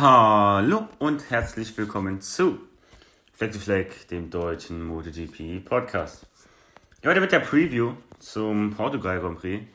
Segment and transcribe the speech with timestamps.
[0.00, 2.60] Hallo und herzlich willkommen zu
[3.32, 6.24] Fleck to Fleck, dem deutschen MotoGP Podcast.
[7.04, 9.66] Heute mit der Preview zum Portugal Grand Prix.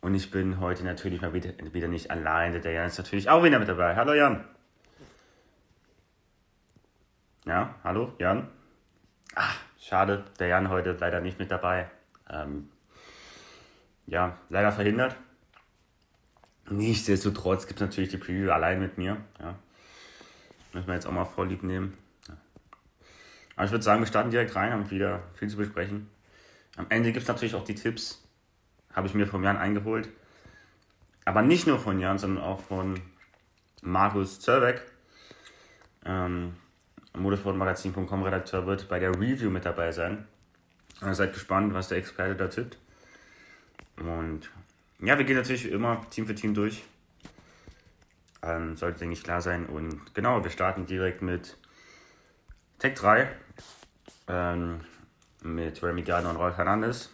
[0.00, 2.58] Und ich bin heute natürlich mal wieder, wieder nicht alleine.
[2.58, 3.94] Der Jan ist natürlich auch wieder mit dabei.
[3.94, 4.44] Hallo Jan.
[7.46, 8.48] Ja, hallo Jan.
[9.36, 11.88] Ach, schade, der Jan heute leider nicht mit dabei.
[12.28, 12.70] Ähm,
[14.06, 15.14] ja, leider verhindert.
[16.70, 19.18] Nichtsdestotrotz gibt es natürlich die Preview allein mit mir.
[19.38, 19.54] Ja.
[20.72, 21.96] Müssen wir jetzt auch mal vorlieb nehmen.
[22.28, 22.36] Ja.
[23.56, 26.08] Aber ich würde sagen, wir starten direkt rein, haben wieder viel zu besprechen.
[26.76, 28.22] Am Ende gibt es natürlich auch die Tipps.
[28.92, 30.08] Habe ich mir von Jan eingeholt.
[31.24, 33.00] Aber nicht nur von Jan, sondern auch von
[33.82, 34.82] Markus Zerbeck.
[36.04, 36.54] Ähm,
[37.16, 40.26] Motorsportmagazin.com Redakteur wird bei der Review mit dabei sein.
[41.00, 42.78] Also seid gespannt, was der Experte da tippt.
[43.96, 44.50] Und
[45.00, 46.84] ja, wir gehen natürlich immer Team für Team durch.
[48.42, 49.66] Ähm, sollte, denke ich, klar sein.
[49.66, 51.56] Und genau, wir starten direkt mit
[52.78, 53.28] Tech 3.
[54.28, 54.80] Ähm,
[55.42, 57.10] mit Remy Gardner und Rolf Hernandez.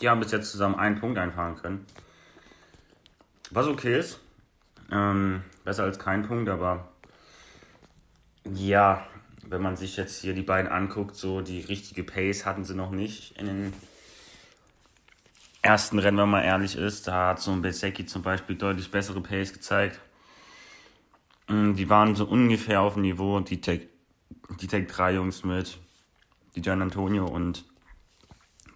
[0.00, 1.86] Die haben bis jetzt zusammen einen Punkt einfahren können.
[3.50, 4.20] Was okay ist.
[4.90, 6.88] Ähm, besser als kein Punkt, aber
[8.44, 9.06] ja,
[9.46, 12.90] wenn man sich jetzt hier die beiden anguckt, so die richtige Pace hatten sie noch
[12.90, 13.72] nicht in den
[15.62, 17.08] ersten Rennen, wenn man ehrlich ist.
[17.08, 20.00] Da hat so ein Besecki zum Beispiel deutlich bessere Pace gezeigt.
[21.48, 23.88] Mm, die waren so ungefähr auf dem Niveau, die Tech,
[24.60, 25.78] die Tech 3 Jungs mit
[26.54, 27.64] die Gian Antonio und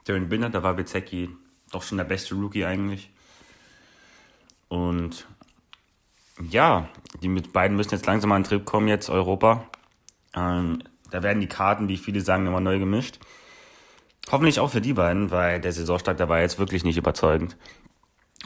[0.05, 1.31] Darren Binder, da war Bezecki
[1.71, 3.11] doch schon der beste Rookie eigentlich.
[4.69, 5.27] Und
[6.51, 6.89] ja,
[7.23, 9.67] die mit beiden müssen jetzt langsam mal einen Trip kommen, jetzt Europa.
[10.35, 13.21] Ähm, da werden die Karten, wie viele sagen, immer neu gemischt.
[14.33, 17.57] Hoffentlich auch für die beiden, weil der Saisonstart dabei jetzt wirklich nicht überzeugend.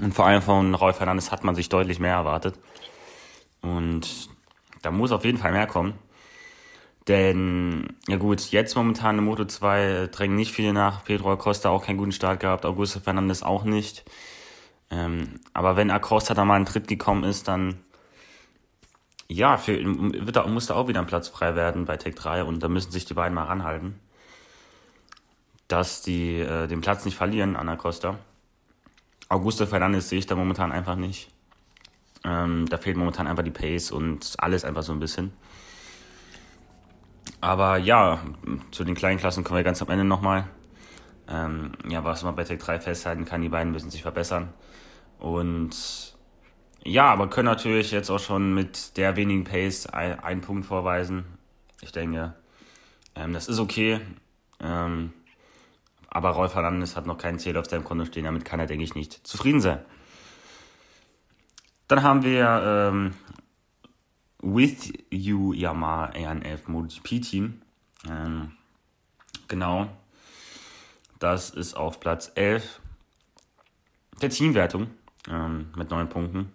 [0.03, 2.59] Und vor allem von Rolf Hernandez hat man sich deutlich mehr erwartet.
[3.63, 4.29] Und
[4.83, 5.95] da muss auf jeden Fall mehr kommen.
[7.09, 11.05] Denn, ja gut, jetzt momentan im Moto 2 äh, drängen nicht viele nach.
[11.05, 14.05] Pedro Acosta auch keinen guten Start gehabt, Augusto Fernandes auch nicht.
[14.91, 17.79] Ähm, aber wenn Acosta da mal einen Tritt gekommen ist, dann
[19.29, 22.45] ja, für, wird da, muss da auch wieder ein Platz frei werden bei Tech 3
[22.45, 23.99] und da müssen sich die beiden mal ranhalten,
[25.69, 28.19] dass die äh, den Platz nicht verlieren an Acosta.
[29.29, 31.29] Augusto Fernandes sehe ich da momentan einfach nicht.
[32.25, 35.33] Ähm, da fehlt momentan einfach die Pace und alles einfach so ein bisschen.
[37.41, 38.21] Aber ja,
[38.71, 40.49] zu den kleinen Klassen kommen wir ganz am Ende nochmal.
[41.29, 44.53] Ähm, ja, was man bei Tech 3 festhalten kann, die beiden müssen sich verbessern.
[45.19, 46.17] Und
[46.85, 51.25] ja, aber können natürlich jetzt auch schon mit der wenigen Pace ein, einen Punkt vorweisen.
[51.81, 52.35] Ich denke,
[53.15, 54.01] ähm, das ist okay.
[54.61, 55.13] Ähm,
[56.17, 58.83] aber Rolf Hernandez hat noch keinen Zähler auf seinem Konto stehen, damit kann er, denke
[58.85, 59.85] ich, nicht zufrieden sein.
[61.89, 63.15] Dann haben wir ähm,
[64.41, 67.61] With You Yamaha RNF MotoGP Team.
[68.09, 68.53] Ähm,
[69.47, 69.91] genau.
[71.19, 72.81] Das ist auf Platz 11
[74.23, 74.87] der Teamwertung
[75.29, 76.51] ähm, mit 9 Punkten.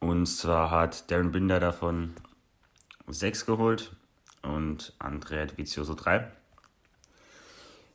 [0.00, 2.14] Und zwar hat Darren Binder davon
[3.06, 3.94] 6 geholt
[4.42, 6.32] und Andrea Vizioso 3.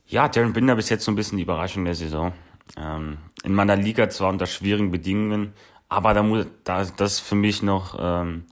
[0.06, 2.32] Ja, Darren Binder bis jetzt so ein bisschen die Überraschung der Saison.
[2.76, 5.54] Ähm, in meiner Liga zwar unter schwierigen Bedingungen,
[5.88, 8.44] aber da muss, da, das für mich noch, ähm,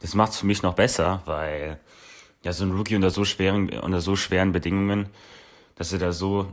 [0.00, 1.78] das macht es für mich noch besser, weil
[2.42, 5.08] ja so ein Rookie unter so schweren, unter so schweren Bedingungen,
[5.74, 6.50] dass er da so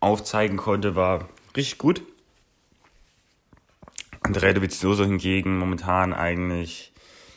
[0.00, 2.02] aufzeigen konnte, war richtig gut.
[4.22, 6.92] Andrea Dovizioso hingegen momentan eigentlich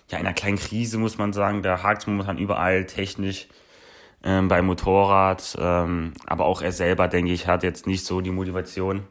[0.10, 1.64] ja in einer kleinen Krise, muss man sagen.
[1.64, 3.48] Da hakt momentan überall technisch
[4.24, 5.56] ähm, beim Motorrad.
[5.60, 9.06] Ähm, aber auch er selber, denke ich, hat jetzt nicht so die Motivation,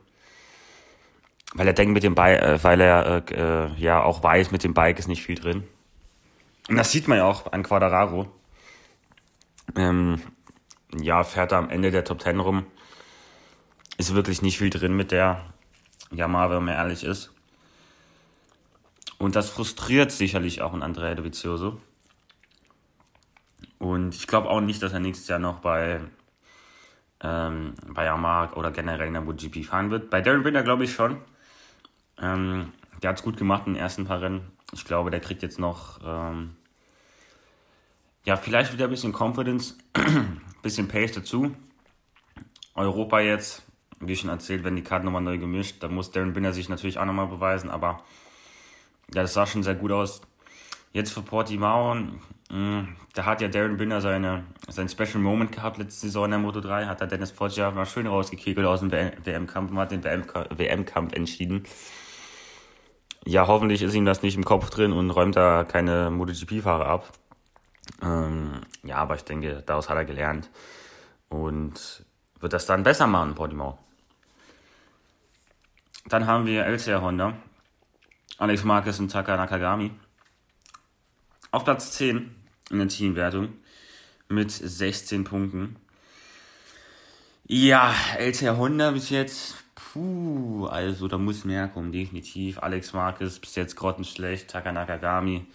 [1.54, 4.64] weil er denkt mit dem Bike, äh, weil er äh, äh, ja auch weiß, mit
[4.64, 5.64] dem Bike ist nicht viel drin.
[6.68, 8.28] Und das sieht man ja auch an Quadraro.
[9.76, 10.20] Ähm,
[11.00, 12.66] ja, fährt er am Ende der Top Ten rum.
[13.98, 15.44] Ist wirklich nicht viel drin mit der
[16.10, 17.32] Yamaha, wenn man ehrlich ist.
[19.18, 21.80] Und das frustriert sicherlich auch ein Andrea Dovizioso.
[23.82, 25.99] Und ich glaube auch nicht, dass er nächstes Jahr noch bei,
[27.20, 30.08] ähm, bei Yamaha oder generell in der MotoGP fahren wird.
[30.08, 31.20] Bei Darren Binder glaube ich schon.
[32.17, 34.52] Ähm, der hat es gut gemacht in den ersten paar Rennen.
[34.73, 36.55] Ich glaube, der kriegt jetzt noch, ähm,
[38.25, 41.52] ja, vielleicht wieder ein bisschen Confidence, ein bisschen Pace dazu.
[42.76, 43.64] Europa jetzt,
[43.99, 47.00] wie schon erzählt, wenn die Karten nochmal neu gemischt, da muss Darren Binder sich natürlich
[47.00, 48.05] auch nochmal beweisen, aber
[49.12, 50.23] ja, das sah schon sehr gut aus.
[50.93, 51.96] Jetzt für Portimao,
[52.52, 56.60] da hat ja Darren Binder seine, sein Special Moment gehabt letzte Saison in der Moto
[56.60, 61.14] 3, hat da Dennis Foggia mal schön rausgekegelt aus dem WM-Kampf und hat den WM-Kampf
[61.14, 61.64] entschieden.
[63.25, 67.12] Ja, hoffentlich ist ihm das nicht im Kopf drin und räumt da keine MotoGP-Fahrer ab.
[68.02, 70.50] Ähm, ja, aber ich denke, daraus hat er gelernt
[71.31, 72.05] und
[72.38, 73.78] wird das dann besser machen, Portimao.
[76.06, 77.34] Dann haben wir LCR Honda,
[78.37, 79.93] Alex Marquez und Taka Nakagami.
[81.50, 82.41] Auf Platz 10
[82.72, 83.50] in der Teamwertung
[84.28, 85.76] mit 16 Punkten.
[87.46, 92.58] Ja, LCR Honda bis jetzt, puh, also da muss mehr kommen, definitiv.
[92.62, 95.46] Alex Marquez bis jetzt grottenschlecht, Taka Nakagami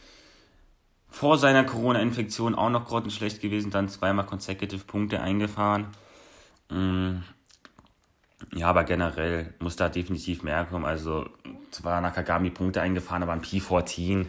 [1.10, 5.88] vor seiner Corona-Infektion auch noch grottenschlecht gewesen, dann zweimal consecutive Punkte eingefahren.
[6.70, 7.20] Mm,
[8.54, 10.86] ja, aber generell muss da definitiv mehr kommen.
[10.86, 11.28] Also
[11.72, 14.28] zwar Nakagami Punkte eingefahren, aber ein P14.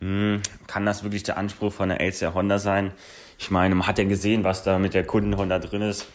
[0.00, 2.92] Hm, kann das wirklich der Anspruch von der LCR Honda sein?
[3.38, 6.06] Ich meine, man hat ja gesehen, was da mit der Kunden Honda drin ist.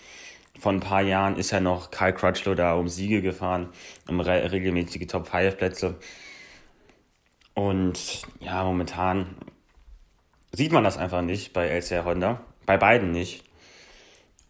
[0.59, 3.69] Vor ein paar Jahren ist ja noch Kyle Crutchlow da um Siege gefahren,
[4.07, 5.95] um re regelmäßige Top 5 Plätze.
[7.53, 9.35] Und ja, momentan
[10.51, 12.41] sieht man das einfach nicht bei LCR Honda.
[12.65, 13.43] Bei beiden nicht.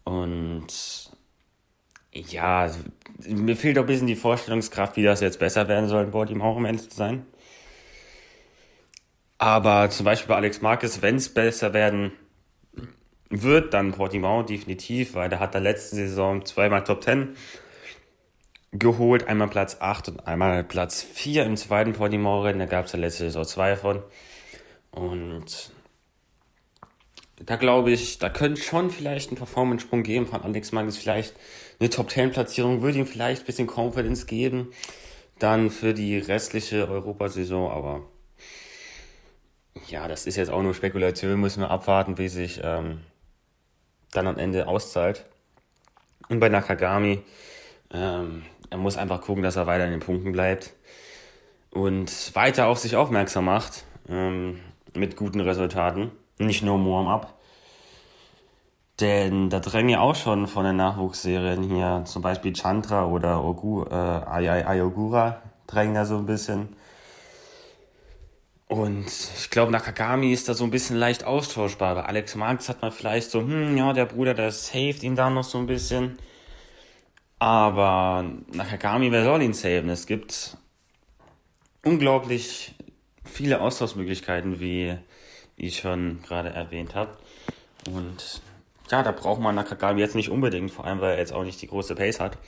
[0.04, 0.66] Und
[2.12, 2.70] ja,
[3.28, 6.42] mir fehlt auch ein bisschen die Vorstellungskraft, wie das jetzt besser werden soll, bei ihm
[6.42, 7.26] auch um ehrlich zu sein.
[9.38, 12.12] Aber zum Beispiel bei Alex Marquez, wenn es besser werden
[13.28, 17.36] wird, dann Portimao definitiv, weil der hat der letzte Saison zweimal Top 10
[18.72, 22.60] geholt, einmal Platz 8 und einmal Platz 4 im zweiten Portimao-Rennen.
[22.60, 24.02] Da gab es ja letzte Saison zwei davon.
[24.90, 25.70] Und
[27.44, 30.96] da glaube ich, da könnte schon vielleicht ein Performance-Sprung geben von Alex Marquez.
[30.96, 31.34] Vielleicht
[31.78, 34.72] eine Top-10-Platzierung würde ihm vielleicht ein bisschen Confidence geben.
[35.38, 38.02] Dann für die restliche Europasaison, aber
[39.88, 43.00] ja, das ist jetzt auch nur Spekulation, müssen wir abwarten, wie sich ähm,
[44.12, 45.24] dann am Ende auszahlt.
[46.28, 47.22] Und bei Nakagami,
[47.92, 50.72] ähm, er muss einfach gucken, dass er weiter in den Punkten bleibt
[51.70, 54.60] und weiter auf sich aufmerksam macht ähm,
[54.94, 56.10] mit guten Resultaten.
[56.38, 57.34] Nicht nur Warm-up.
[59.00, 63.84] Denn da drängen ja auch schon von den Nachwuchsserien hier, zum Beispiel Chandra oder Ogu,
[63.84, 66.76] äh, Ayogura drängen da so ein bisschen.
[68.68, 71.94] Und ich glaube, Nakagami ist da so ein bisschen leicht austauschbar.
[71.94, 75.30] Bei Alex Marx hat man vielleicht so, hm, ja, der Bruder, der saved ihn da
[75.30, 76.18] noch so ein bisschen.
[77.38, 79.88] Aber Nakagami, wer soll ihn saven?
[79.90, 80.56] Es gibt
[81.84, 82.74] unglaublich
[83.24, 84.96] viele Austauschmöglichkeiten, wie
[85.56, 87.16] ich schon gerade erwähnt habe.
[87.88, 88.42] Und
[88.90, 91.62] ja, da braucht man Nakagami jetzt nicht unbedingt, vor allem weil er jetzt auch nicht
[91.62, 92.38] die große Pace hat.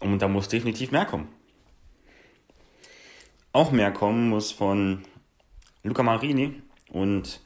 [0.00, 1.28] Und da muss definitiv mehr kommen.
[3.56, 5.00] Auch mehr kommen muss von
[5.82, 6.60] Luca Marini
[6.90, 7.40] und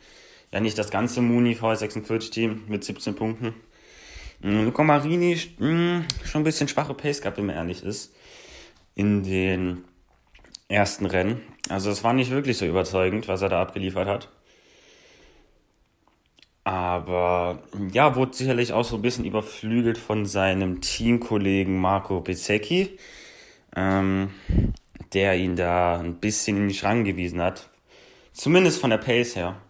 [0.50, 3.54] ja nicht das ganze Muni V46-Team mit 17 Punkten.
[4.40, 8.12] Mm, Luca Marini mh, mm, schon ein bisschen schwache Pace gehabt, wenn man ehrlich ist,
[8.96, 9.84] in den
[10.66, 11.42] ersten Rennen.
[11.68, 14.30] Also es war nicht wirklich so überzeugend, was er da abgeliefert hat.
[16.64, 17.62] Aber
[17.92, 22.98] ja, wurde sicherlich auch so ein bisschen überflügelt von seinem Teamkollegen Marco Bezzecchi,
[23.76, 24.30] ähm,
[25.12, 27.68] der ihn da ein bisschen in die Schranken gewiesen hat.
[28.32, 29.60] Zumindest von der Pace her.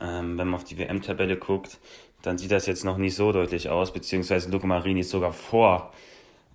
[0.00, 1.78] Ähm, wenn man auf die WM-Tabelle guckt,
[2.22, 5.92] dann sieht das jetzt noch nicht so deutlich aus, beziehungsweise Luca Marini ist sogar vor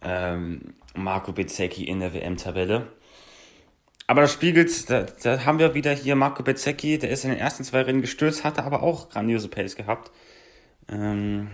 [0.03, 2.87] ähm, Marco Bezzecchi in der WM-Tabelle.
[4.07, 7.39] Aber das spiegelt, da, da haben wir wieder hier Marco Bezzecchi, der ist in den
[7.39, 10.11] ersten zwei Rennen gestürzt, hatte aber auch grandiose Pace gehabt.
[10.89, 11.49] Ähm,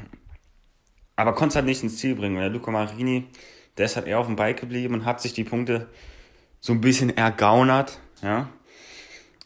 [1.15, 2.43] aber konnte es halt nicht ins Ziel bringen.
[2.43, 3.25] Und Luca Marini,
[3.77, 5.87] der ist halt eher auf dem Bike geblieben und hat sich die Punkte
[6.59, 8.49] so ein bisschen ergaunert, ja.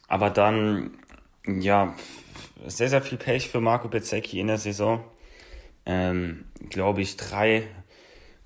[0.08, 0.98] Aber dann,
[1.46, 1.94] ja,
[2.66, 5.04] sehr, sehr viel Pech für Marco Bezzecchi in der Saison.
[5.86, 7.68] Ähm, Glaube ich, drei,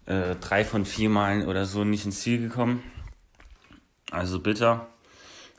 [0.07, 2.83] äh, drei von vier Malen oder so nicht ins Ziel gekommen.
[4.11, 4.87] Also bitter.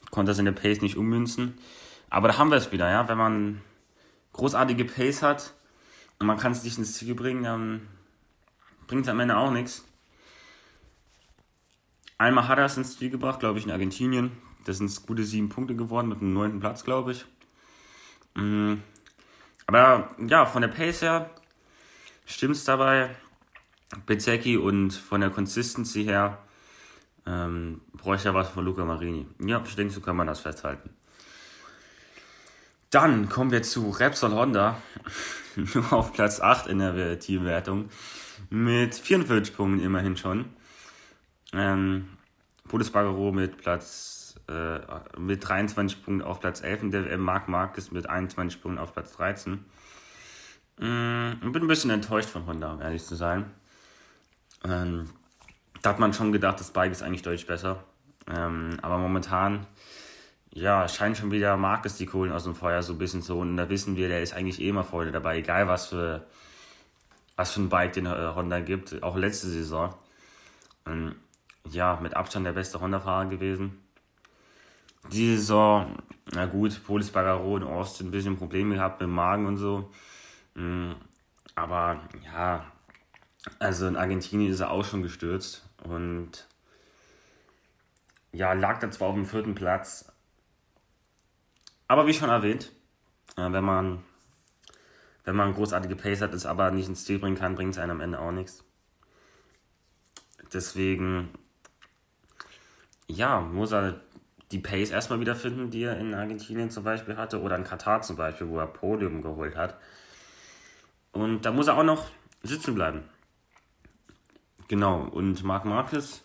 [0.10, 1.58] Konnte das in der Pace nicht ummünzen.
[2.10, 3.08] Aber da haben wir es wieder, ja.
[3.08, 3.62] Wenn man
[4.34, 5.54] großartige Pace hat
[6.20, 7.88] und man kann es nicht ins Ziel bringen, dann
[8.88, 9.84] bringt es am Ende auch nichts.
[12.18, 14.32] Einmal hat er es ins Ziel gebracht, glaube ich, in Argentinien.
[14.66, 17.26] Das sind gute sieben Punkte geworden mit einem neunten Platz, glaube ich.
[18.36, 18.76] Mm.
[19.68, 21.30] Aber ja, von der Pace her
[22.26, 23.16] stimmt es dabei.
[24.06, 26.40] Bezecki und von der Consistency her
[27.28, 29.28] Ähm, bräuchte ja was von Luca Marini.
[29.40, 30.90] Ja, ich denke, so kann man das festhalten.
[32.90, 34.82] Dann kommen wir zu Repsol Honda.
[35.56, 37.90] Nur auf Platz 8 in der Teamwertung.
[38.50, 40.46] Mit 44 Punkten immerhin schon.
[41.54, 42.10] Ähm,
[42.68, 44.80] Polis Bagaro mit Platz äh,
[45.18, 49.14] mit 23 Punkten auf Platz 11 und der Marc Marquez mit 21 Punkten auf Platz
[49.14, 49.66] 13.
[50.80, 53.52] Ähm, ich bin ein bisschen enttäuscht von Honda, um ehrlich zu sein.
[54.64, 55.10] Ähm,
[55.82, 57.84] da hat man schon gedacht, das Bike ist eigentlich deutlich besser.
[58.30, 59.66] Ähm, aber momentan,
[60.52, 63.52] ja, scheint schon wieder Marcus die Kohlen aus dem Feuer so ein bisschen zu holen.
[63.52, 66.26] Und da wissen wir, der ist eigentlich eh immer vorne dabei, egal was für,
[67.36, 69.02] was für ein Bike den äh, Honda gibt.
[69.04, 69.94] Auch letzte Saison.
[70.86, 71.16] Ähm,
[71.72, 73.84] ja, mit Abstand der beste Honda-Fahrer gewesen.
[75.12, 75.98] Die Saison,
[76.34, 79.92] na gut, Polis Bagaro und Austin ein bisschen Probleme gehabt mit dem Magen und so.
[80.56, 80.96] Ähm,
[81.56, 82.66] aber ja,
[83.60, 85.68] also in Argentinien ist er auch schon gestürzt.
[85.84, 86.48] Und
[88.34, 90.12] ja, lag da zwar auf dem vierten Platz,
[91.88, 92.72] aber wie schon erwähnt,
[93.38, 94.04] äh, wenn man
[95.28, 97.92] wenn man großartige Pace hat, es aber nicht ins Ziel bringen kann, bringt es einem
[97.92, 98.64] am Ende auch nichts.
[100.54, 101.30] Deswegen,
[103.08, 104.02] ja, muss er
[104.52, 108.16] die Pace erstmal wiederfinden, die er in Argentinien zum Beispiel hatte, oder in Katar zum
[108.16, 109.78] Beispiel, wo er Podium geholt hat.
[111.12, 112.10] Und da muss er auch noch
[112.44, 113.04] sitzen bleiben.
[114.68, 116.22] Genau, und Marc Marquez,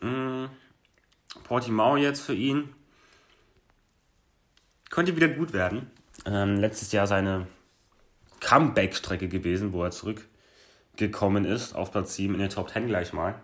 [0.00, 0.50] mh,
[1.44, 2.74] Portimao jetzt für ihn,
[4.90, 5.90] könnte wieder gut werden.
[6.26, 7.46] Ähm, letztes Jahr seine
[8.40, 13.34] Comeback-Strecke gewesen, wo er zurückgekommen ist, auf Platz 7 in der Top 10 gleich mal.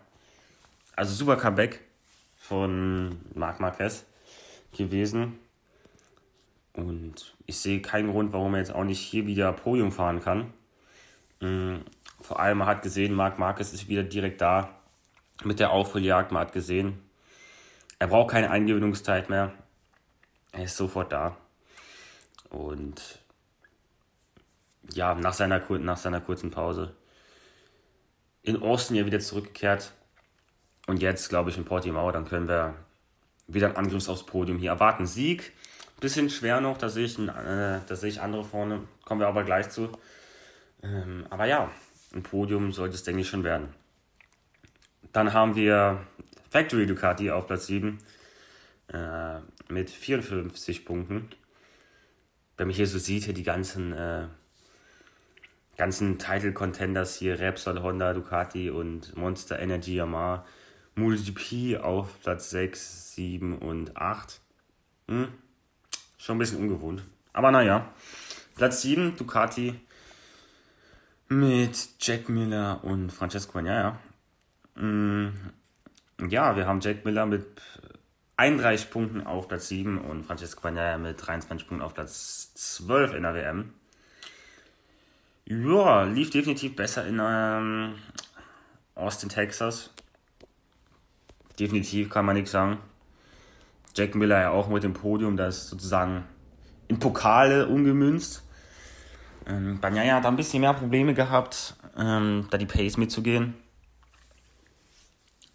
[0.95, 1.81] Also super Comeback
[2.41, 4.07] von Marc Marquez
[4.73, 5.39] gewesen.
[6.73, 10.53] Und ich sehe keinen Grund, warum er jetzt auch nicht hier wieder Podium fahren kann.
[11.41, 11.85] Mhm.
[12.21, 14.71] Vor allem, man hat gesehen, Marc Marquez ist wieder direkt da
[15.45, 16.33] mit der Aufholjagd.
[16.33, 16.99] Man hat gesehen,
[17.99, 19.53] er braucht keine Eingewöhnungszeit mehr.
[20.53, 21.37] Er ist sofort da.
[22.49, 23.21] Und
[24.93, 26.95] ja, nach seiner, nach seiner kurzen Pause
[28.43, 29.93] in Austin ja wieder zurückgekehrt.
[30.87, 32.75] Und jetzt, glaube ich, in Portimao, dann können wir
[33.47, 35.07] wieder einen Angriff aufs Podium hier erwarten.
[35.07, 35.53] Sieg,
[36.01, 39.45] bisschen schwer noch, da sehe ich, äh, da sehe ich andere vorne, kommen wir aber
[39.45, 39.91] gleich zu.
[40.83, 41.71] Ähm, aber ja,
[42.15, 43.69] ein Podium sollte es, denke ich, schon werden.
[45.13, 46.07] Dann haben wir
[46.51, 47.99] Factory Ducati auf Platz 7
[48.93, 51.29] äh, mit 54 Punkten.
[52.57, 54.27] Wenn man hier so sieht, hier die ganzen, äh,
[55.77, 60.45] ganzen Title-Contenders hier, Repsol, Honda, Ducati und Monster Energy Yamaha,
[61.01, 64.41] MotoGP auf Platz 6, 7 und 8.
[65.09, 65.29] Hm?
[66.19, 67.03] Schon ein bisschen ungewohnt.
[67.33, 67.93] Aber naja,
[68.55, 69.75] Platz 7, Ducati
[71.29, 73.99] mit Jack Miller und Francesco Bagnaia.
[74.75, 75.29] Mm,
[76.29, 77.47] ja, wir haben Jack Miller mit
[78.37, 83.23] 31 Punkten auf Platz 7 und Francesco Bagnaia mit 23 Punkten auf Platz 12 in
[83.23, 83.75] der WM.
[85.47, 87.95] Ja, lief definitiv besser in ähm,
[88.95, 89.91] Austin, Texas.
[91.61, 92.79] Definitiv kann man nichts sagen.
[93.95, 96.25] Jack Miller ja auch mit dem Podium, das sozusagen
[96.89, 98.43] in Pokale umgemünzt.
[99.47, 103.55] Ähm, Banyaya hat ein bisschen mehr Probleme gehabt, ähm, da die Pace mitzugehen.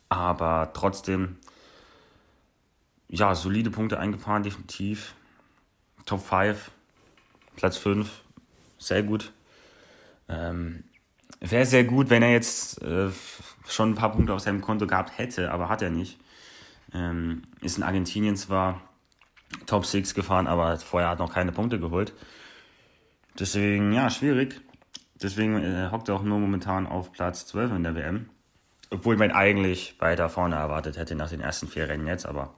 [0.08, 1.38] Aber trotzdem,
[3.10, 5.16] ja, solide Punkte eingefahren, definitiv.
[6.06, 6.70] Top 5,
[7.56, 8.24] Platz 5,
[8.78, 9.32] sehr gut.
[10.30, 10.84] Ähm,
[11.40, 13.10] Wäre sehr gut, wenn er jetzt äh,
[13.68, 16.20] schon ein paar Punkte auf seinem Konto gehabt hätte, aber hat er nicht.
[16.94, 18.82] Ähm, ist in Argentinien zwar
[19.66, 22.14] Top 6 gefahren, aber vorher hat noch keine Punkte geholt.
[23.40, 24.62] Deswegen, ja, schwierig.
[25.22, 28.30] Deswegen äh, hockt er auch nur momentan auf Platz 12 in der WM.
[28.92, 32.54] Obwohl man eigentlich weiter vorne erwartet hätte nach den ersten vier Rennen jetzt, aber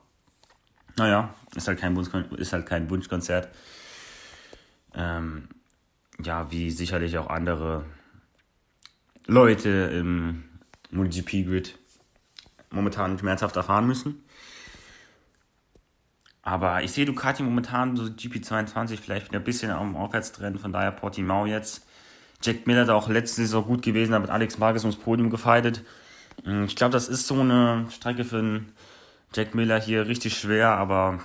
[0.97, 3.49] naja, ist halt kein, Wunsch, ist halt kein Wunschkonzert.
[4.93, 5.47] Ähm,
[6.21, 7.85] ja, wie sicherlich auch andere
[9.27, 10.43] Leute im
[10.91, 11.77] MotoGP-Grid
[12.69, 14.23] momentan schmerzhaft erfahren müssen.
[16.41, 20.91] Aber ich sehe Ducati momentan so GP22 vielleicht wieder ein bisschen am Aufwärtstrend, von daher
[20.91, 21.85] Portimao jetzt.
[22.41, 25.83] Jack Miller hat auch letzte Saison gut gewesen, hat mit Alex Marquez ums Podium gefeitet.
[26.43, 28.71] Hm, ich glaube, das ist so eine Strecke für einen
[29.33, 31.19] Jack Miller hier richtig schwer, aber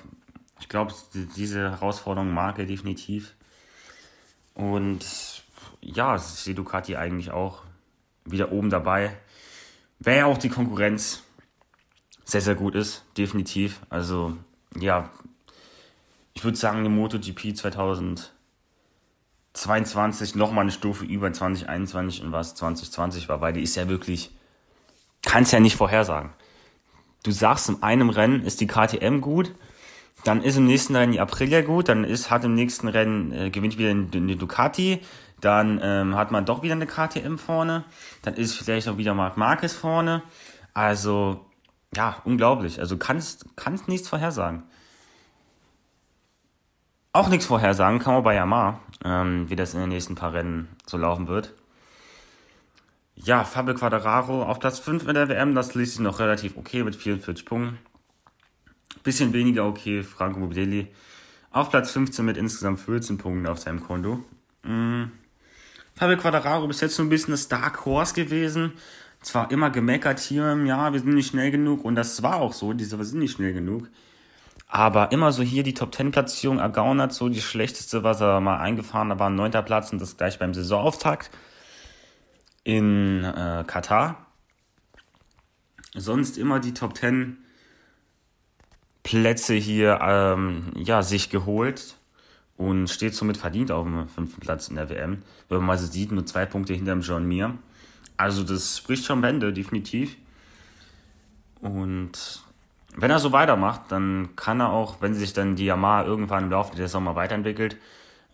[0.59, 0.93] ich glaube,
[1.37, 3.35] diese Herausforderung mag er definitiv.
[4.55, 5.05] Und
[5.81, 7.63] ja, ich sehe Ducati eigentlich auch
[8.25, 9.17] wieder oben dabei.
[10.05, 11.23] Wäre ja auch die Konkurrenz
[12.25, 13.79] sehr, sehr gut ist, definitiv.
[13.89, 14.37] Also
[14.77, 15.11] ja,
[16.35, 23.41] ich würde sagen, die MotoGP 2022 nochmal eine Stufe über 2021 und was 2020 war,
[23.41, 24.33] weil die ist ja wirklich,
[25.25, 26.33] kann es ja nicht vorhersagen.
[27.23, 29.55] du sagst, in einem Rennen ist die KTM gut,
[30.25, 33.51] dann ist im nächsten Rennen die Aprilia gut, dann ist, hat im nächsten Rennen, äh,
[33.51, 35.01] gewinnt wieder eine Ducati,
[35.43, 37.85] dann ähm, hat man doch wieder eine KTM vorne,
[38.23, 40.23] dann ist vielleicht auch wieder Marc Marquez vorne.
[40.73, 41.45] Also,
[41.95, 42.79] ja, unglaublich.
[42.79, 44.63] Also kannst, kannst nichts vorhersagen.
[47.13, 50.69] Auch nichts vorhersagen kann man bei Yamaha, ähm, wie das in den nächsten paar Rennen
[50.87, 51.53] so laufen wird.
[53.17, 56.83] Ja, Fabio Quadraro auf Platz 5 in der WM, das liest sich noch relativ okay
[56.83, 57.79] mit 44 Punkten.
[59.03, 60.89] Bisschen weniger okay, Franco Morbidelli
[61.51, 64.25] auf Platz 15 mit insgesamt 14 Punkten auf seinem Konto.
[64.63, 65.13] Mhm.
[66.03, 68.73] Fabio Quadraro bis jetzt so ein bisschen das Dark Horse gewesen.
[69.21, 72.73] Zwar immer gemeckert hier, ja, wir sind nicht schnell genug und das war auch so,
[72.73, 73.89] diese wir sind nicht schnell genug.
[74.67, 78.59] Aber immer so hier die Top 10 Platzierung ergaunert, so die schlechteste, was er mal
[78.59, 81.31] eingefahren hat, war ein neunter Platz und das gleich beim Saisonauftakt
[82.65, 84.27] in äh, Katar.
[85.95, 87.39] Sonst immer die Top 10
[89.05, 91.95] Plätze hier ähm, ja, sich geholt
[92.57, 95.23] und steht somit verdient auf dem fünften Platz in der WM.
[95.49, 97.57] Wenn man mal so sieht, nur zwei Punkte hinter dem John Mir.
[98.17, 100.17] Also das spricht schon Bände, definitiv.
[101.61, 102.43] Und
[102.97, 106.51] wenn er so weitermacht, dann kann er auch, wenn sich dann die Yamaha irgendwann im
[106.51, 107.77] Laufe der Sommer weiterentwickelt,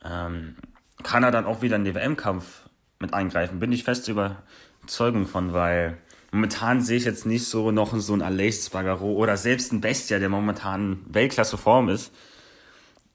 [0.04, 0.56] ähm,
[1.02, 3.60] kann er dann auch wieder in den WM-Kampf mit eingreifen.
[3.60, 5.98] Bin ich feste Überzeugung von, weil
[6.32, 10.18] momentan sehe ich jetzt nicht so noch so ein Aleix Spargaro oder selbst ein Bestia,
[10.18, 12.12] der momentan Weltklasse Form ist,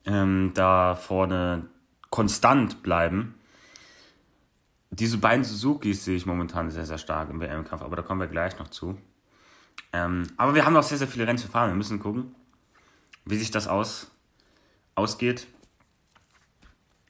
[0.05, 1.67] ähm, da vorne
[2.09, 3.35] konstant bleiben.
[4.91, 8.27] Diese beiden Suzukis sehe ich momentan sehr, sehr stark im WM-Kampf, aber da kommen wir
[8.27, 8.97] gleich noch zu.
[9.91, 11.69] Ähm, aber wir haben noch sehr, sehr viele Rennen zu fahren.
[11.69, 12.35] Wir müssen gucken,
[13.25, 14.11] wie sich das aus,
[14.95, 15.47] ausgeht.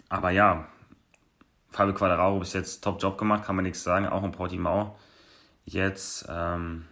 [0.10, 0.68] Aber ja,
[1.72, 4.98] Fabio Quadraro bis jetzt top Job gemacht, kann man nichts sagen, auch in Portimao.
[5.66, 6.86] Jetzt, ähm,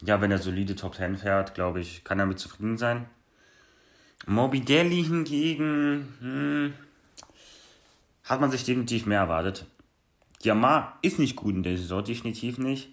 [0.00, 3.06] ja, wenn er solide Top 10 fährt, glaube ich, kann er mit zufrieden sein.
[4.26, 6.74] Morbidelli hingegen hm,
[8.24, 9.66] hat man sich definitiv mehr erwartet.
[10.42, 12.88] Yamaha ist nicht gut in der Saison, definitiv nicht.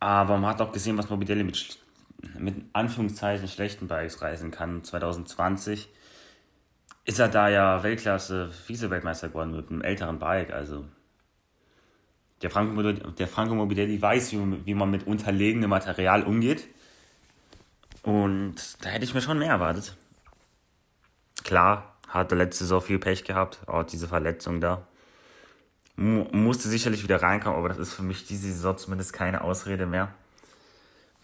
[0.00, 1.78] Aber man hat auch gesehen, was Morbidelli mit,
[2.38, 4.82] mit Anführungszeichen schlechten Bikes reisen kann.
[4.84, 5.88] 2020
[7.04, 10.52] ist er da ja Weltklasse Vize-Weltmeister geworden mit einem älteren Bike.
[10.52, 10.84] Also
[12.42, 16.66] der Franco, der Franco Morbidelli weiß, wie, wie man mit unterlegenem Material umgeht.
[18.02, 19.96] Und da hätte ich mir schon mehr erwartet.
[21.46, 24.84] Klar, hatte letzte Saison viel Pech gehabt, auch diese Verletzung da.
[25.96, 29.86] M musste sicherlich wieder reinkommen, aber das ist für mich diese Saison zumindest keine Ausrede
[29.86, 30.12] mehr.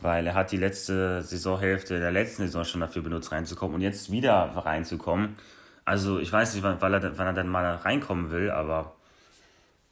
[0.00, 4.12] Weil er hat die letzte Saisonhälfte der letzten Saison schon dafür benutzt, reinzukommen und jetzt
[4.12, 5.34] wieder reinzukommen.
[5.84, 8.94] Also ich weiß nicht, wann, er, wann er dann mal reinkommen will, aber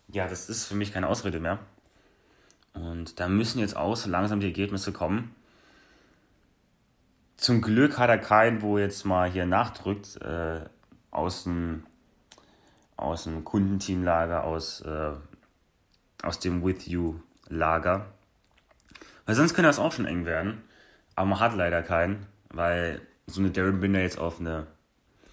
[0.06, 1.58] ja, das ist für mich keine Ausrede mehr.
[2.72, 5.34] Und da müssen jetzt auch so langsam die Ergebnisse kommen.
[7.40, 10.61] Zum Glück hat er keinen, wo jetzt mal hier nachdrückt, äh,
[11.11, 11.87] aus dem,
[12.98, 15.12] aus dem Kundenteamlager, aus, äh,
[16.22, 18.12] aus dem With You-Lager.
[19.24, 20.62] Weil sonst könnte das auch schon eng werden.
[21.16, 24.66] Aber man hat leider keinen, weil so eine Darren Binder jetzt auf eine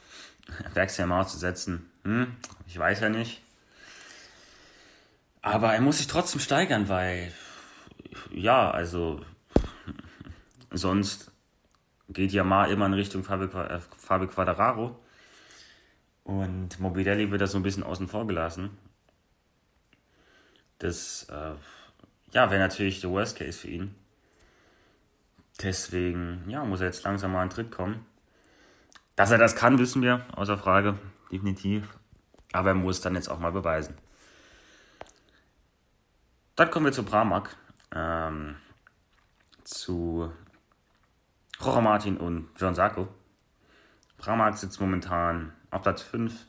[0.75, 3.41] Werksheimer zu setzen, hm, ich weiß ja nicht.
[5.41, 7.33] Aber er muss sich trotzdem steigern, weil,
[8.31, 9.19] ja, also,
[10.71, 11.31] sonst
[12.09, 14.99] geht Yamaha immer in Richtung Fabio, äh, Quadraro.
[16.23, 18.77] Und Mobidelli wird da so ein bisschen außen vor gelassen.
[20.79, 21.53] Das äh,
[22.31, 23.95] ja, wäre natürlich der Worst Case für ihn.
[25.61, 28.05] Deswegen ja, muss er jetzt langsam mal an den Tritt kommen.
[29.15, 30.99] Dass er das kann, wissen wir, außer Frage,
[31.31, 31.97] definitiv.
[32.53, 33.97] Aber er muss dann jetzt auch mal beweisen.
[36.55, 37.55] Dann kommen wir zu Pramac.
[37.93, 38.57] Ähm,
[39.63, 40.31] zu
[41.59, 43.07] Jorge Martin und John Sarko.
[44.17, 46.45] Pramac sitzt momentan auf Platz 5.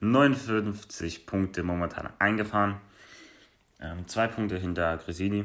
[0.00, 2.80] 59 Punkte momentan eingefahren.
[3.80, 5.44] Ähm, zwei Punkte hinter Gresini.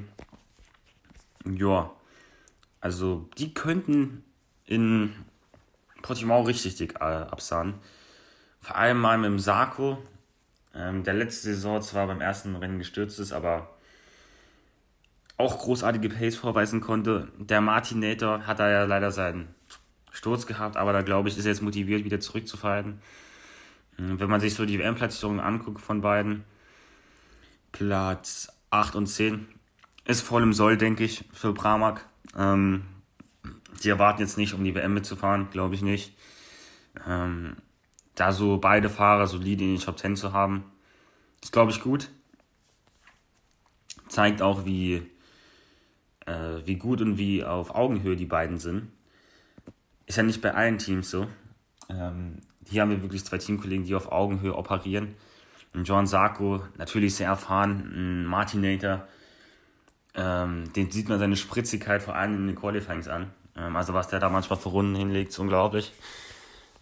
[1.45, 1.91] Ja,
[2.81, 4.23] also die könnten
[4.65, 5.13] in
[6.01, 7.75] Portimao richtig dick äh, absahen.
[8.61, 9.99] Vor allem mal mit dem Sarko,
[10.73, 13.74] ähm, der letzte Saison zwar beim ersten Rennen gestürzt ist, aber
[15.37, 17.27] auch großartige Pace vorweisen konnte.
[17.37, 19.47] Der Martinator hat da ja leider seinen
[20.11, 23.01] Sturz gehabt, aber da glaube ich, ist er jetzt motiviert, wieder zurückzufallen.
[23.97, 26.43] Hm, wenn man sich so die WM-Platzierungen anguckt von beiden,
[27.71, 29.47] Platz 8 und 10
[30.05, 32.05] ist voll im Soll, denke ich, für Pramac.
[32.37, 32.85] Ähm,
[33.83, 36.15] die erwarten jetzt nicht, um die WM mitzufahren, glaube ich nicht.
[37.05, 37.57] Ähm,
[38.15, 40.63] da so beide Fahrer solide in die Top 10 zu haben,
[41.41, 42.09] ist, glaube ich, gut.
[44.07, 45.05] Zeigt auch, wie
[46.25, 48.91] äh, wie gut und wie auf Augenhöhe die beiden sind.
[50.05, 51.27] Ist ja nicht bei allen Teams so.
[51.89, 55.15] Ähm, hier haben wir wirklich zwei Teamkollegen, die auf Augenhöhe operieren.
[55.83, 59.07] John Sarko, natürlich sehr erfahren, ein Martinator,
[60.13, 63.31] ähm, den sieht man seine Spritzigkeit vor allem in den Qualifyings an.
[63.55, 65.91] Ähm, also was der da manchmal für Runden hinlegt, ist unglaublich.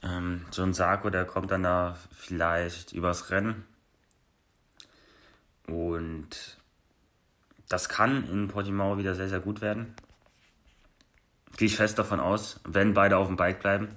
[0.03, 3.65] Ähm, John Sarko, der kommt dann da vielleicht übers Rennen.
[5.67, 6.57] Und
[7.69, 9.95] das kann in Portimao wieder sehr, sehr gut werden.
[11.57, 13.89] Gehe ich fest davon aus, wenn beide auf dem Bike bleiben.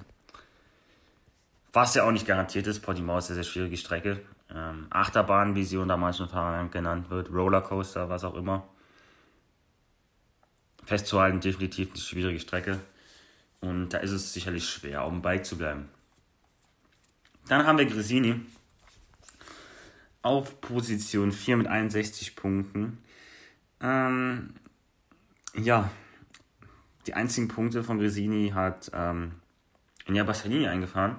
[1.73, 4.21] Was ja auch nicht garantiert ist, Portimao ist eine sehr, sehr schwierige Strecke.
[4.55, 8.67] Ähm, Achterbahn, wie manchen Fahrern genannt wird, Rollercoaster, was auch immer.
[10.85, 12.81] Festzuhalten, definitiv eine schwierige Strecke.
[13.61, 15.89] Und da ist es sicherlich schwer, auf dem Bike zu bleiben.
[17.49, 18.41] Dann haben wir Gresini
[20.23, 22.99] auf Position 4 mit 61 Punkten.
[23.81, 24.55] Ähm,
[25.55, 25.91] ja,
[27.07, 29.33] die einzigen Punkte von Gresini hat ähm,
[30.09, 31.17] Nia Bassanini eingefahren.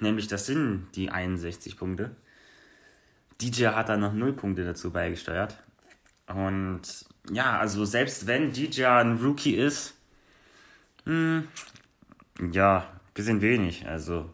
[0.00, 2.14] Nämlich das sind die 61 Punkte.
[3.40, 5.62] DJ hat da noch 0 Punkte dazu beigesteuert.
[6.26, 6.82] Und
[7.30, 9.94] ja, also selbst wenn DJ ein Rookie ist,
[11.04, 11.48] hm,
[12.52, 13.86] ja, bisschen wenig.
[13.86, 14.32] Also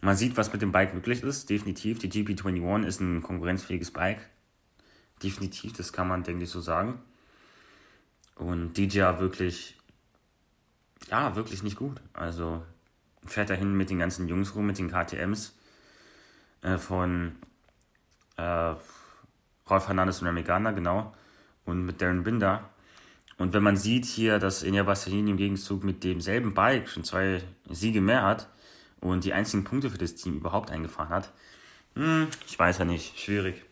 [0.00, 1.50] man sieht, was mit dem Bike möglich ist.
[1.50, 4.28] Definitiv, die GP21 ist ein konkurrenzfähiges Bike.
[5.22, 7.00] Definitiv, das kann man, denke ich, so sagen.
[8.36, 9.76] Und DJ wirklich,
[11.10, 12.00] ja, wirklich nicht gut.
[12.12, 12.62] Also
[13.24, 15.54] fährt dahin mit den ganzen Jungs rum, mit den KTMs
[16.62, 17.36] äh, von
[18.36, 18.74] äh,
[19.70, 21.14] Rolf Hernandez und Gardner, genau,
[21.64, 22.68] und mit Darren Binder.
[23.38, 27.42] Und wenn man sieht hier, dass Enya Bastianini im Gegenzug mit demselben Bike schon zwei
[27.68, 28.48] Siege mehr hat
[29.00, 31.32] und die einzigen Punkte für das Team überhaupt eingefahren hat,
[31.94, 33.64] hm, ich weiß ja nicht, schwierig.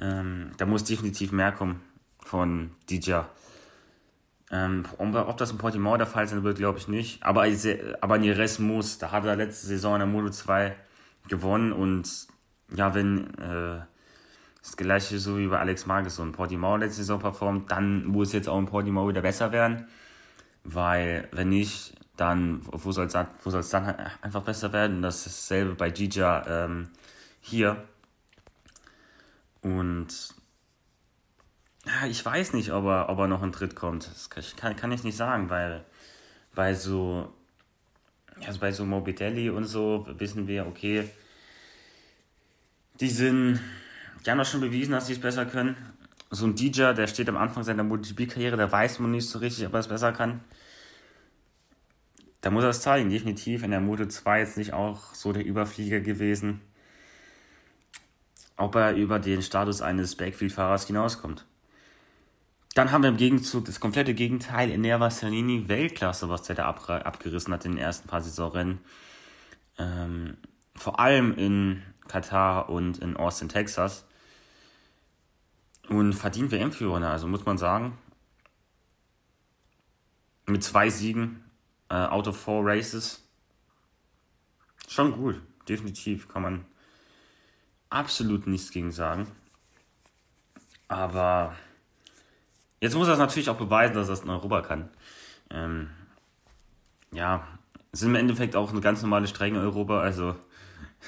[0.00, 1.80] Ähm, da muss definitiv mehr kommen
[2.20, 3.20] von DJ.
[4.50, 7.22] Ähm, ob das in Portimao der Fall sein wird, glaube ich nicht.
[7.22, 7.46] Aber,
[8.00, 8.98] aber Nieres muss.
[8.98, 10.76] Da hat er letzte Saison in der Moto 2
[11.28, 11.72] gewonnen.
[11.72, 12.26] Und
[12.74, 13.80] ja, wenn äh,
[14.60, 18.48] das gleiche so wie bei Alex Marquez und Portimao letzte Saison performt, dann muss jetzt
[18.48, 19.86] auch in Portimao wieder besser werden.
[20.64, 23.28] Weil, wenn nicht, dann, wo soll es dann,
[23.70, 25.02] dann einfach besser werden?
[25.02, 26.88] Ist dasselbe bei Gija ähm,
[27.40, 27.82] hier.
[29.62, 30.34] Und
[31.86, 34.08] ja, ich weiß nicht, ob er, ob er noch ein Tritt kommt.
[34.08, 35.84] Das kann, kann ich nicht sagen, weil
[36.54, 37.32] bei so,
[38.44, 41.08] also bei so Morbidelli und so wissen wir, okay,
[43.00, 43.60] die sind,
[44.24, 45.76] die haben doch schon bewiesen, dass sie es besser können.
[46.30, 49.66] So ein DJ, der steht am Anfang seiner MotoGP-Karriere, der weiß man nicht so richtig,
[49.66, 50.40] ob er es besser kann.
[52.40, 53.62] Da muss er es zeigen, definitiv.
[53.62, 56.60] In der Moto 2 jetzt nicht auch so der Überflieger gewesen.
[58.56, 61.46] Ob er über den Status eines Backfield-Fahrers hinauskommt.
[62.74, 66.66] Dann haben wir im Gegenzug das komplette Gegenteil in der Vassalini Weltklasse, was der da
[66.66, 68.80] ab, abgerissen hat in den ersten paar Saisonrennen.
[69.78, 70.38] Ähm,
[70.74, 74.06] vor allem in Katar und in Austin, Texas.
[75.88, 77.98] Und verdient WM-Führer, also muss man sagen.
[80.46, 81.44] Mit zwei Siegen,
[81.90, 83.22] äh, out of four races.
[84.88, 86.64] Schon gut, definitiv, kann man
[87.92, 89.26] absolut nichts gegen sagen.
[90.88, 91.54] Aber
[92.82, 94.88] Jetzt muss er es natürlich auch beweisen, dass er es in Europa kann.
[95.50, 95.90] Ähm,
[97.12, 97.46] ja,
[97.92, 100.34] es ist im Endeffekt auch eine ganz normale Strenge Europa, also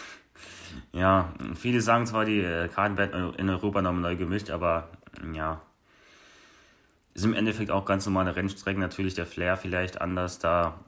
[0.92, 4.88] ja, viele sagen zwar, die äh, Karten werden in Europa nochmal neu gemischt, aber
[5.32, 5.62] ja,
[7.14, 10.78] ist im Endeffekt auch ganz normale Rennstrecken, natürlich der Flair vielleicht anders, da,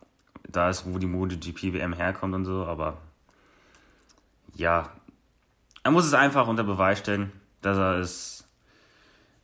[0.48, 2.98] da ist, wo die MotoGP WM herkommt und so, aber
[4.54, 4.88] ja,
[5.86, 7.30] er muss es einfach unter Beweis stellen,
[7.62, 8.44] dass er es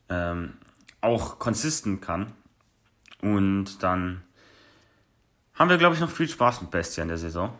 [0.08, 0.54] ähm,
[1.00, 2.32] auch consistent kann.
[3.20, 4.24] Und dann
[5.54, 7.56] haben wir, glaube ich, noch viel Spaß mit Bestia in der Saison.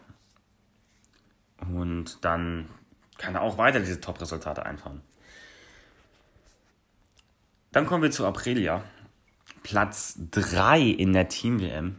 [1.61, 2.69] Und dann
[3.19, 5.01] kann er auch weiter diese Top-Resultate einfahren.
[7.71, 8.83] Dann kommen wir zu Aprilia.
[9.63, 11.99] Platz 3 in der Team-WM.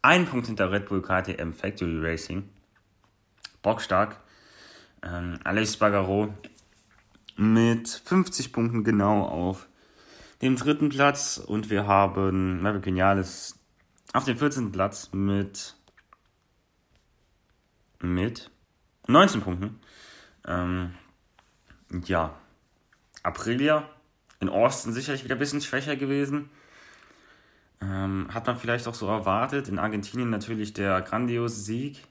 [0.00, 2.48] Ein Punkt hinter Red Bull KTM Factory Racing.
[3.60, 4.18] Bockstark.
[5.02, 6.32] Ähm, Alex Bagaro
[7.36, 9.68] mit 50 Punkten genau auf
[10.42, 13.58] dem dritten Platz und wir haben Maverick Vinales
[14.12, 14.72] auf dem 14.
[14.72, 15.76] Platz mit,
[18.00, 18.50] mit
[19.06, 19.80] 19 Punkten.
[20.46, 20.94] Ähm,
[22.04, 22.34] ja,
[23.22, 23.88] Aprilia
[24.40, 26.50] in Austin sicherlich wieder ein bisschen schwächer gewesen.
[27.80, 29.68] Ähm, hat man vielleicht auch so erwartet.
[29.68, 32.04] In Argentinien natürlich der grandiose Sieg.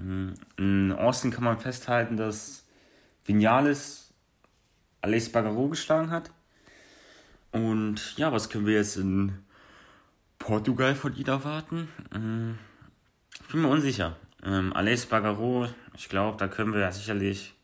[0.00, 2.64] Ähm, in Austin kann man festhalten, dass
[3.24, 4.12] Vinales
[5.02, 6.30] Alex Bagaro geschlagen hat.
[7.52, 9.38] Und ja, was können wir jetzt in
[10.38, 11.88] Portugal von ihm erwarten?
[12.14, 12.58] Ähm,
[13.40, 14.16] ich bin mir unsicher.
[14.44, 17.54] Ähm, Aleix Bagaro, ich glaube, da können wir ja sicherlich,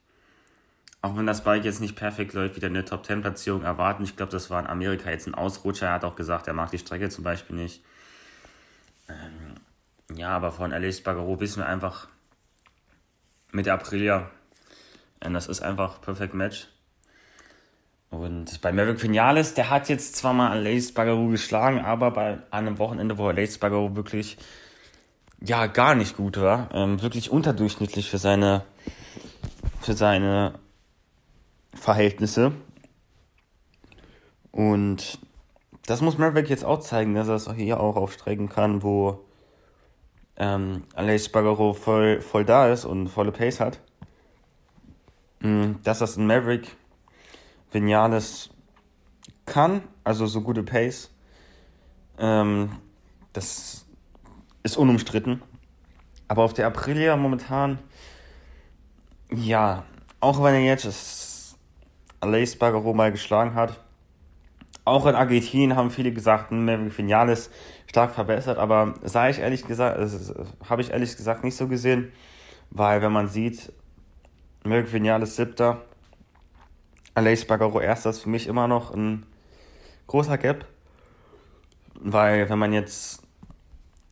[1.02, 4.04] auch wenn das Bike jetzt nicht perfekt läuft, wieder eine Top-10-Platzierung erwarten.
[4.04, 5.86] Ich glaube, das war in Amerika jetzt ein Ausrutscher.
[5.86, 7.82] Er hat auch gesagt, er mag die Strecke zum Beispiel nicht.
[9.08, 12.08] Ähm, ja, aber von Aleix Bagaro wissen wir einfach
[13.56, 14.30] mit der Aprilia,
[15.20, 16.68] äh, das ist einfach Perfect Match.
[18.10, 22.78] Und bei Maverick Vinales, der hat jetzt zwar mal Lace Bagaro geschlagen, aber bei einem
[22.78, 24.36] Wochenende, wo Lace Bagaro wirklich
[25.40, 28.62] ja gar nicht gut war, ähm, wirklich unterdurchschnittlich für seine
[29.80, 30.54] für seine
[31.74, 32.52] Verhältnisse.
[34.52, 35.18] Und
[35.86, 39.25] das muss Maverick jetzt auch zeigen, dass er es hier auch aufstrecken kann, wo
[40.36, 43.80] ähm, Aleix Bagaro voll, voll da ist und volle Pace hat.
[45.40, 46.76] Mm, dass das ein Maverick
[47.72, 48.50] Vinales
[49.44, 51.10] kann, also so gute Pace,
[52.18, 52.70] ähm,
[53.32, 53.86] das
[54.62, 55.42] ist unumstritten.
[56.28, 57.78] Aber auf der Aprilia momentan,
[59.30, 59.84] ja,
[60.20, 61.56] auch wenn er jetzt das
[62.20, 63.80] Aleix Bagaro mal geschlagen hat,
[64.86, 67.50] auch in Argentinien haben viele gesagt, Maverick Vinales
[67.88, 69.98] stark verbessert, aber sah ich ehrlich gesagt,
[70.68, 72.12] habe ich ehrlich gesagt nicht so gesehen,
[72.70, 73.72] weil wenn man sieht,
[74.64, 75.82] Maverick Vinales siebter,
[77.14, 79.26] Aleix Bagaro erster ist für mich immer noch ein
[80.06, 80.66] großer Gap.
[81.98, 83.22] Weil wenn man jetzt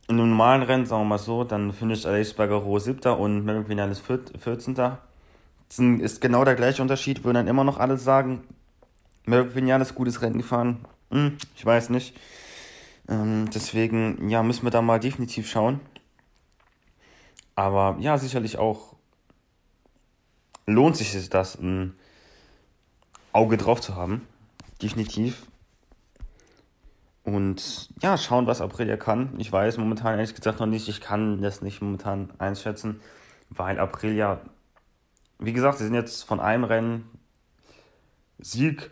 [0.07, 3.69] in einem normalen Rennen, sagen wir mal so, dann finisht Aleix Bagaro siebter und Maverick
[3.69, 4.75] Vinales 14.
[4.75, 8.43] Das ist genau der gleiche Unterschied, würden dann immer noch alle sagen,
[9.25, 10.85] Vinales gutes Rennen gefahren.
[11.11, 12.15] Hm, ich weiß nicht.
[13.07, 15.79] Ähm, deswegen, ja, müssen wir da mal definitiv schauen.
[17.55, 18.95] Aber ja, sicherlich auch
[20.65, 21.95] lohnt sich das, ein
[23.31, 24.27] Auge drauf zu haben.
[24.81, 25.45] Definitiv.
[27.23, 29.33] Und ja, schauen, was Aprilia kann.
[29.39, 33.01] Ich weiß momentan ehrlich gesagt noch nicht, ich kann das nicht momentan einschätzen,
[33.49, 34.41] weil Aprilia,
[35.39, 37.09] wie gesagt, sie sind jetzt von einem Rennen
[38.37, 38.91] Sieg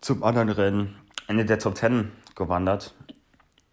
[0.00, 2.94] zum anderen Rennen Ende der Top 10 gewandert.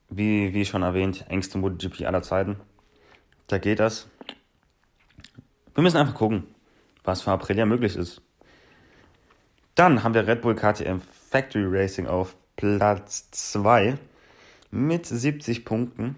[0.10, 2.58] Wie, wie schon erwähnt, engste MotoGP aller Zeiten.
[3.48, 4.08] Da geht das.
[5.74, 6.48] Wir müssen einfach gucken,
[7.04, 8.22] was für Aprilia möglich ist.
[9.76, 13.98] Dann haben wir Red Bull KTM Factory Racing auf Platz 2
[14.72, 16.16] mit 70 Punkten.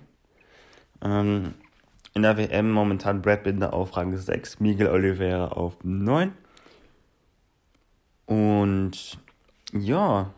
[1.02, 1.54] Ähm,
[2.14, 6.34] in der WM momentan Brad Binder auf Rang 6, Miguel Oliveira auf 9.
[8.26, 9.20] Und
[9.74, 10.34] ja,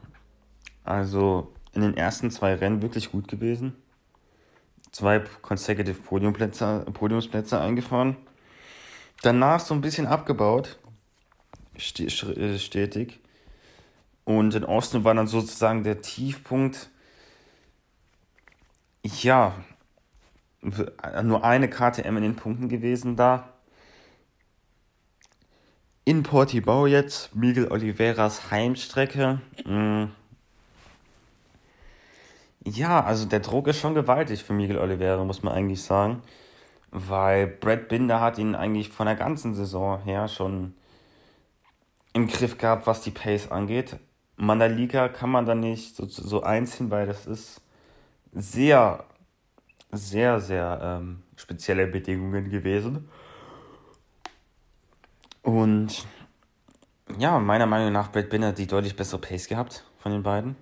[0.84, 3.76] also in den ersten zwei Rennen wirklich gut gewesen.
[4.92, 8.18] Zwei consecutive Podiumplätze, Podiumsplätze eingefahren.
[9.22, 10.80] Danach so ein bisschen abgebaut.
[11.76, 13.20] Äh, stetig.
[14.26, 16.90] Und in Austin war dann sozusagen der Tiefpunkt.
[19.04, 19.56] Ja,
[21.24, 23.54] nur eine KTM in den Punkten gewesen da.
[26.10, 29.42] In Portimao jetzt, Miguel Oliveras Heimstrecke.
[29.64, 30.10] Hm.
[32.66, 36.24] Ja, also der Druck ist schon gewaltig für Miguel Oliveira, muss man eigentlich sagen.
[36.90, 40.74] Weil Brad Binder hat ihn eigentlich von der ganzen Saison her schon
[42.14, 43.98] im Griff gehabt, was die Pace angeht.
[44.36, 47.62] Mandalika kann man da nicht so, so einziehen, weil das ist
[48.34, 49.04] sehr,
[49.92, 53.08] sehr, sehr ähm, spezielle Bedingungen gewesen.
[55.50, 56.06] Und
[57.18, 60.56] ja, meiner Meinung nach Brad Binder die deutlich bessere Pace gehabt von den beiden.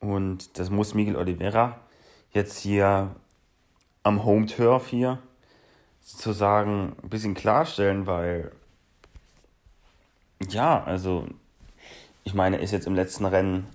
[0.00, 1.78] Und das muss Miguel Oliveira
[2.32, 3.14] jetzt hier
[4.04, 5.18] am Home Turf hier
[6.00, 8.52] sozusagen ein bisschen klarstellen, weil
[10.48, 11.26] ja, also
[12.24, 13.66] ich meine, ist jetzt im letzten Rennen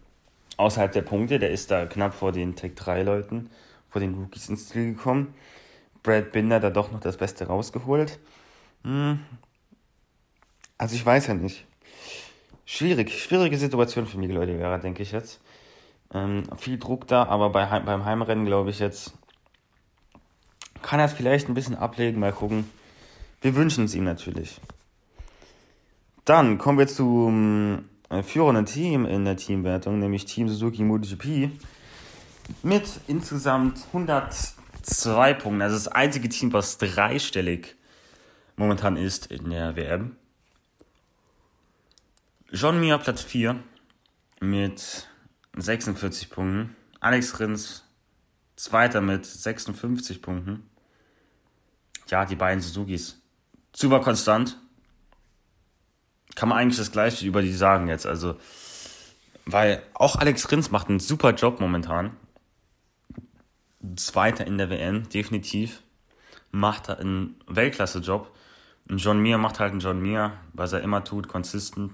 [0.57, 3.51] außerhalb der Punkte, der ist da knapp vor den Tech 3 Leuten,
[3.91, 5.35] vor den Rookies ins Ziel gekommen.
[6.01, 8.17] Brad Binder da doch noch das Beste rausgeholt.
[10.77, 11.65] Also ich weiß ja nicht.
[12.65, 15.41] Schwierig, schwierige Situation für Miguel Oliveira, denke ich jetzt.
[16.13, 19.13] Ähm, viel Druck da, aber bei, beim Heimrennen glaube ich jetzt,
[20.81, 22.69] kann er es vielleicht ein bisschen ablegen, mal gucken.
[23.41, 24.59] Wir wünschen es ihm natürlich.
[26.25, 31.49] Dann kommen wir zum äh, führenden Team in der Teamwertung, nämlich Team Suzuki MotoGP.
[32.63, 35.61] Mit insgesamt 102 Punkten.
[35.61, 37.75] Also das einzige Team, was dreistellig
[38.55, 40.15] momentan ist in der WM.
[42.51, 43.61] John Mir Platz 4
[44.39, 45.07] mit
[45.57, 46.75] 46 Punkten.
[46.99, 47.83] Alex Rins
[48.55, 50.69] Zweiter mit 56 Punkten.
[52.09, 53.19] Ja, die beiden Suzukis.
[53.73, 54.57] Super konstant
[56.35, 58.05] kann man eigentlich das Gleiche über die sagen jetzt.
[58.05, 58.37] Also
[59.45, 62.15] weil auch Alex Rins macht einen super Job momentan.
[63.95, 65.81] Zweiter in der WM, definitiv.
[66.51, 68.31] Macht einen Weltklasse-Job.
[68.89, 71.93] Und John Mir macht halt einen John Mir, was er immer tut, konsistent.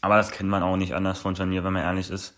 [0.00, 2.36] Aber das kennt man auch nicht anders von John Mir, wenn man ehrlich ist.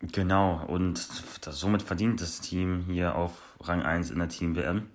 [0.00, 1.08] Genau, und
[1.40, 4.88] das, somit verdient das Team hier auf Rang 1 in der Team-WM.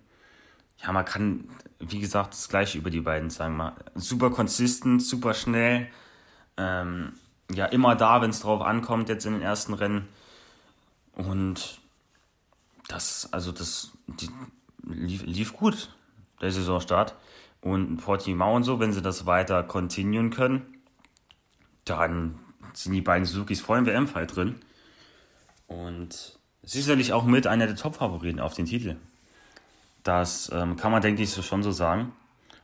[0.82, 3.58] Ja, man kann, wie gesagt, das gleiche über die beiden sagen.
[3.58, 5.90] Mal super konsistent, super schnell.
[6.58, 7.14] Ähm,
[7.54, 10.08] ja, immer da, wenn es drauf ankommt, jetzt in den ersten Rennen.
[11.14, 11.82] Und
[12.88, 14.30] das, also das die,
[14.84, 15.90] lief, lief gut,
[16.44, 17.16] der Saisonstart.
[17.62, 20.66] Und Portimao und so, wenn sie das weiter continuen können,
[21.86, 22.40] dann
[22.74, 24.56] sind die beiden Suzukis voll im WM-Fall drin.
[25.68, 28.96] Und sicherlich auch mit einer der Top-Favoriten auf den Titel.
[30.04, 32.12] Das ähm, kann man, denke ich, so schon so sagen.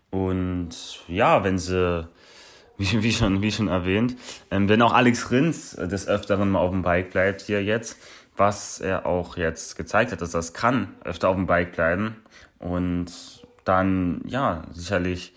[0.09, 2.07] Und ja, wenn sie,
[2.77, 4.17] wie, wie, schon, wie schon erwähnt,
[4.51, 7.97] ähm, wenn auch Alex Rins des Öfteren mal auf dem Bike bleibt hier jetzt,
[8.35, 12.15] was er auch jetzt gezeigt hat, dass das kann, öfter auf dem Bike bleiben.
[12.57, 13.38] Und
[13.69, 15.33] dann, ja, sicherlich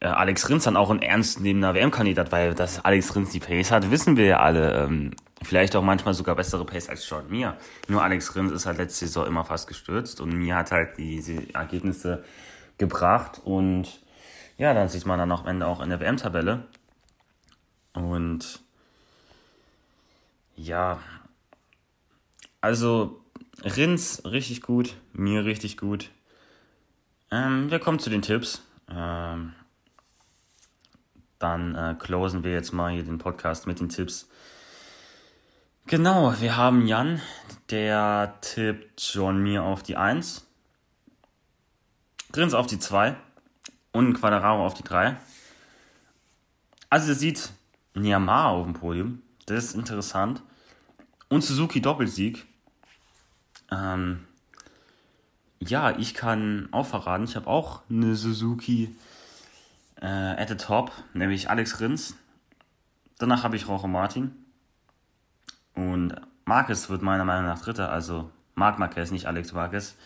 [0.00, 3.90] äh, Alex Rins dann auch ein ernstnehmender WM-Kandidat, weil dass Alex Rins die Pace hat,
[3.90, 4.84] wissen wir ja alle.
[4.84, 5.12] Ähm,
[5.42, 7.56] vielleicht auch manchmal sogar bessere Pace als John Mir.
[7.88, 11.54] Nur Alex Rins ist halt letzte Saison immer fast gestürzt und Mir hat halt diese
[11.54, 12.24] Ergebnisse
[12.78, 14.00] gebracht und
[14.56, 16.64] ja, dann sieht man dann am Ende auch in der WM-Tabelle.
[17.92, 18.60] Und
[20.56, 20.98] ja,
[22.60, 23.20] also
[23.62, 26.10] Rins richtig gut, mir richtig gut.
[27.34, 28.62] Ähm, wir kommen zu den Tipps.
[28.88, 29.54] Ähm,
[31.40, 34.28] dann äh, closen wir jetzt mal hier den Podcast mit den Tipps.
[35.86, 37.20] Genau, wir haben Jan,
[37.70, 40.46] der tippt John Mir auf die 1,
[42.30, 43.16] Grins auf die 2
[43.90, 45.16] und Quadraro auf die 3.
[46.88, 47.50] Also ihr seht
[47.94, 50.40] Niamara auf dem Podium, das ist interessant.
[51.28, 52.46] Und Suzuki Doppelsieg.
[53.72, 54.24] Ähm,
[55.60, 58.94] ja, ich kann auch verraten, ich habe auch eine Suzuki
[60.00, 62.16] äh, at the top, nämlich Alex Rins.
[63.18, 64.32] Danach habe ich Roche Martin.
[65.74, 66.14] Und
[66.44, 69.96] Marquez wird meiner Meinung nach Dritter, also Marc Marquez, nicht Alex Marquez.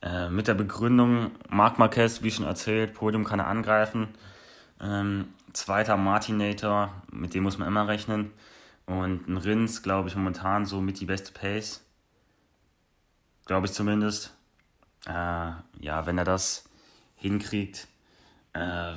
[0.00, 4.08] Äh, mit der Begründung, Marc Marquez, wie schon erzählt, Podium kann er angreifen.
[4.80, 8.30] Ähm, zweiter Martinator, mit dem muss man immer rechnen.
[8.86, 11.84] Und ein Rins, glaube ich, momentan so mit die beste Pace.
[13.44, 14.37] Glaube ich zumindest.
[15.06, 15.10] Äh,
[15.80, 16.68] ja, wenn er das
[17.16, 17.88] hinkriegt,
[18.52, 18.92] äh,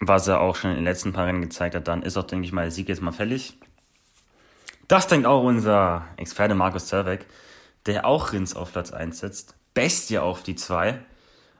[0.00, 2.46] was er auch schon in den letzten paar Rennen gezeigt hat, dann ist auch, denke
[2.46, 3.58] ich mal, der Sieg jetzt mal fällig.
[4.88, 7.26] Das denkt auch unser Experte Markus Zerbeck,
[7.86, 9.56] der auch Rins auf Platz 1 setzt.
[9.74, 11.00] Bestia auf die 2.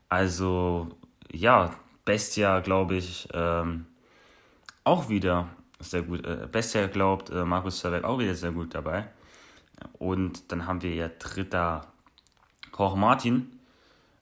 [0.09, 0.88] Also,
[1.33, 3.87] ja, Bestia, glaube ich, ähm,
[4.85, 5.49] auch wieder
[5.81, 6.25] sehr gut.
[6.25, 9.09] Äh, Bestia glaubt äh, Markus Zerbeck auch wieder sehr gut dabei.
[9.99, 11.92] Und dann haben wir ja dritter
[12.78, 13.50] Jorge Martin.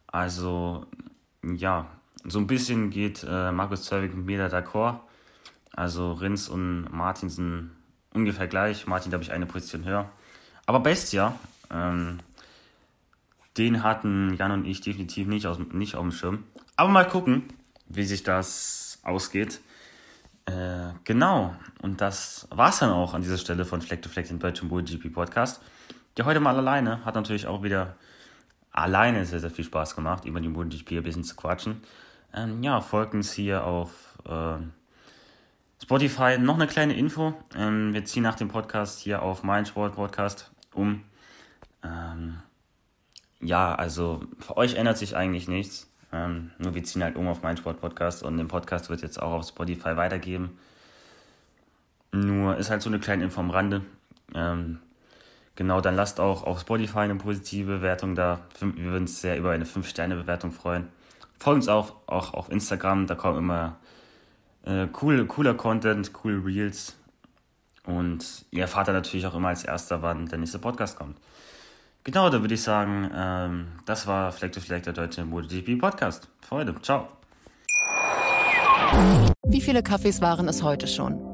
[0.06, 0.86] Also,
[1.42, 1.86] ja,
[2.24, 5.00] so ein bisschen geht äh, Markus Zerbeck mit mir da d'accord.
[5.72, 7.70] Also Rins und Martin sind
[8.12, 8.86] ungefähr gleich.
[8.86, 10.10] Martin, glaube ich, eine Position höher.
[10.66, 11.38] Aber Bestia,
[11.70, 12.18] ähm,
[13.58, 16.44] den hatten Jan und ich definitiv nicht, aus, nicht auf dem Schirm.
[16.76, 17.44] Aber mal gucken,
[17.86, 19.60] wie sich das ausgeht.
[20.46, 24.38] Äh, genau, und das war's dann auch an dieser Stelle von Fleck to Fleck, den
[24.38, 25.62] deutschen GP Podcast.
[26.16, 27.96] Der heute mal alleine hat natürlich auch wieder
[28.74, 31.80] alleine sehr, sehr viel Spaß gemacht, über die MotoGP ein bisschen zu quatschen.
[32.34, 34.56] Ähm, ja, folgt uns hier auf äh,
[35.82, 37.34] Spotify noch eine kleine Info.
[37.56, 41.04] Ähm, wir ziehen nach dem Podcast hier auf mein Sport Podcast um.
[41.84, 42.40] Ähm,
[43.40, 45.88] ja, also für euch ändert sich eigentlich nichts.
[46.12, 49.22] Ähm, nur wir ziehen halt um auf mein Sport Podcast und den Podcast wird jetzt
[49.22, 50.58] auch auf Spotify weitergeben.
[52.10, 53.82] Nur ist halt so eine kleine Info am Rande.
[54.34, 54.80] Ähm,
[55.56, 58.40] genau, dann lasst auch auf Spotify eine positive Bewertung da.
[58.60, 60.88] Wir würden uns sehr über eine 5-Sterne-Bewertung freuen.
[61.38, 63.76] Folgt uns auch, auch auf Instagram, da kommen immer
[64.64, 66.96] äh, cool, cooler Content, coole Reels.
[67.86, 71.18] Und ihr erfahrt dann natürlich auch immer als erster, wann der nächste Podcast kommt.
[72.02, 76.28] Genau, da würde ich sagen, ähm, das war Fleck to Fleck, der deutsche MotoGP Podcast.
[76.40, 77.08] Freude, ciao.
[79.46, 81.33] Wie viele Kaffees waren es heute schon?